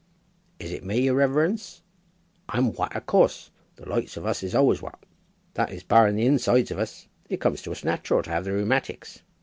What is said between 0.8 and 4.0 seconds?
me, yer reverence? I'm wat in course. The